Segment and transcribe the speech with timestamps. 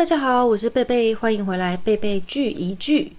[0.00, 3.12] 大家好，我是贝贝，欢迎回来，贝贝聚一聚。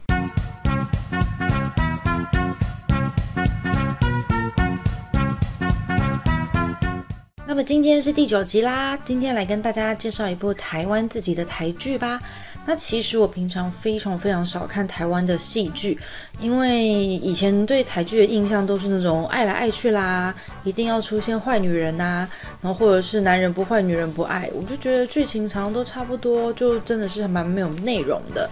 [7.52, 12.18] 那么今天是第九集啦，今天来跟大家介绍一部台湾自己的台剧吧。
[12.66, 16.00] 那其实我平常非常非常少看台湾的戏剧，
[16.40, 22.26] 因为以前对台剧的印象都是那种爱来爱去啦，一定要出现坏女人呐，
[22.62, 28.50] 然后或者是男人不坏女人不爱，我就觉得剧情常常都差不多，就真的是蛮没有内容的。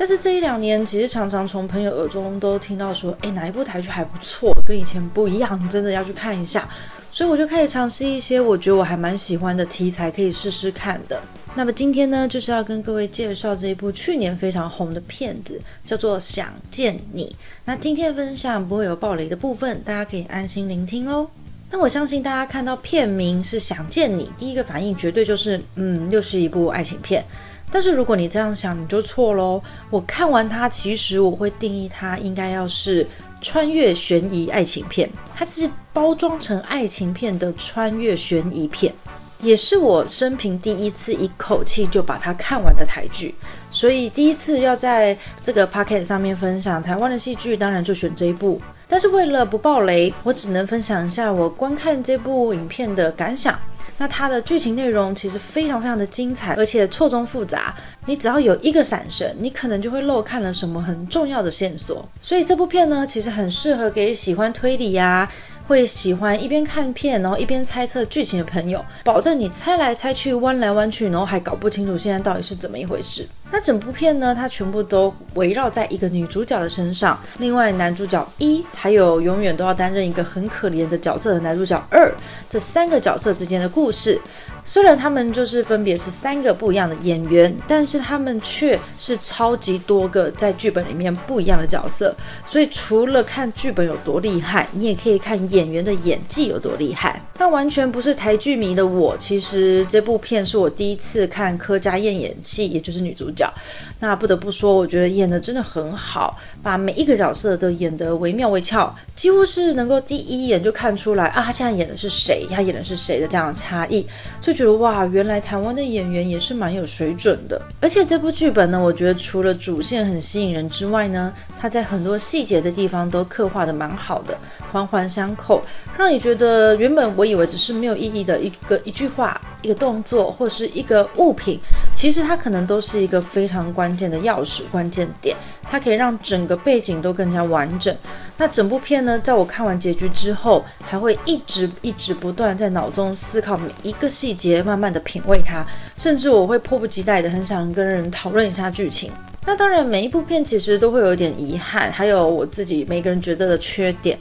[0.00, 6.66] 但是这一两年，其实常常从朋友耳中都听到说，哎，哪一部台剧还不错，跟以前不一样，真的要去看一下。
[7.12, 11.20] 所以我就开始尝试一些我觉得我还蛮喜欢的题材，可以试试看的。
[11.54, 17.26] 那么今天呢，就是要跟各位介绍这一部去年非常红的片子，叫做《想见你》。
[17.66, 21.28] 那今天的分享不会有暴雷的部分，大家可以安心聆听哦。
[21.70, 27.22] 那我相信大家看到片名是《想见你》，第一个反应绝对就是，嗯，又是一部爱情片。
[27.70, 29.62] 但是如果你这样想，你就错喽。
[29.90, 33.06] 我看完它，其实我会定义它应该要是。
[33.42, 38.92] 穿越悬疑爱情片，它是包装成爱情片的穿越悬疑片，
[39.40, 43.34] 也是我生平第一次一口气就把它看完的台剧。
[43.70, 48.60] 所以第一次要在这个 p o c k e t 上面分享台湾的戏剧，当然就选这一部。
[48.86, 53.58] 但是为了不爆雷，我只能分享一下我观看这部影片的感想。
[54.00, 57.74] 那它的剧情内容其实非常非常的精彩，而且错综复杂。
[58.06, 62.08] 你只要有一个闪神，你可能就会漏看了什么很重要的线索。
[62.22, 65.30] 所以这部片呢，其实很适合给喜欢推理呀。
[65.70, 73.24] 会喜欢一边看片，然后一边猜测剧情的朋友，保证你猜来猜去，弯来弯去，然后还搞不清楚现在到底是怎么一回事。
[73.52, 82.12] 那整部片呢，它全部都围绕在一个女主角的身上，另外男主角一，还有永远都要担任一个很可怜的角色的男主角二，
[82.48, 84.20] 这三个角色之间的故事。
[84.64, 92.14] 虽然他们就是分别是三个不一样的演员，但是他们却是超级多个在剧本里面不一样的角色。
[92.46, 97.20] 所以除了看剧本有多厉害，你也可以看演员的演技有多厉害。
[97.38, 103.50] 那完全不是台剧迷的我，其实这部片是我第一次看柯佳燕演戏，也就是女主角。
[103.98, 114.06] 那不得不说，我觉得演的真的很好，把每一个角色都演得惟妙惟肖，几乎是能够第一眼就看出来啊，她现在演的是谁，她演的是谁的这样的差异。
[114.50, 117.60] 就觉得哇，原来台湾的演员也是蛮有水准的。
[117.80, 124.36] 而且这部剧本呢，我觉得除了主线很吸引人之外呢，它在很多细节的地方都刻画的蛮好的，
[124.72, 125.62] 环环相扣，
[125.96, 131.58] 让你觉得原本我以为只是没有意义的一个一句话、一个动作或是一个物品，
[131.94, 137.94] 其实它可能都是一个非常关键的钥匙、关键点，它可以让整个背景都更加完整。
[138.36, 145.66] 那整部片呢，在我看完结局之后，还会一直一直不断在脑中思考每一个细节，慢慢的品味它，
[145.96, 149.12] 甚至我会迫不及待的很想跟人讨论一下剧情。
[149.46, 154.18] 那当然，每一部片其实都会有一点遗憾，还有我自己每个人觉得的缺点。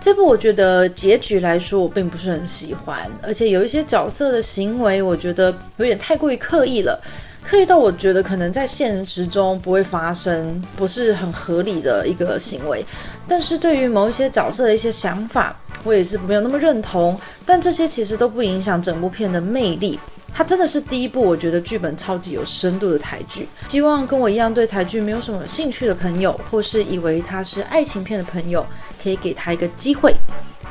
[0.00, 7.00] 这部我觉得结局来说，我并不是很喜欢，而且有一些角色的行为，我觉得有点太过于刻意了。
[7.44, 12.84] 刻意到我觉得可能在现实中不会发生，不是很合理的一个行为。
[13.28, 15.54] 但是对于某一些角色的一些想法，
[15.84, 17.18] 我也是没有那么认同。
[17.44, 19.98] 但这些其实都不影响整部片的魅力。
[20.34, 23.46] 它真的是第一部我觉得剧本超级有深度的台剧。
[23.68, 28.64] 希望跟我一样对台剧没有什么兴趣的朋友，或是以为它是爱情片的朋友，
[29.02, 30.14] 可以给他一个机会。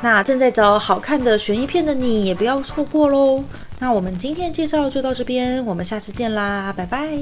[0.00, 3.44] 那正在找好看的悬疑片的你，也不要错过喽。
[3.82, 7.18] 那我们今天介绍就到这边，我们下次见啦，拜拜。